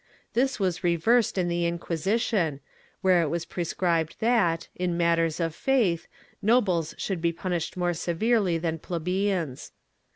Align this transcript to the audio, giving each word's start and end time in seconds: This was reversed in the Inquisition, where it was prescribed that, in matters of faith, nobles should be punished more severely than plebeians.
This 0.33 0.59
was 0.59 0.83
reversed 0.83 1.37
in 1.37 1.47
the 1.47 1.67
Inquisition, 1.67 2.59
where 3.01 3.21
it 3.21 3.27
was 3.29 3.45
prescribed 3.45 4.15
that, 4.19 4.67
in 4.75 4.97
matters 4.97 5.39
of 5.39 5.53
faith, 5.53 6.07
nobles 6.41 6.95
should 6.97 7.21
be 7.21 7.31
punished 7.31 7.77
more 7.77 7.93
severely 7.93 8.57
than 8.57 8.79
plebeians. 8.79 9.71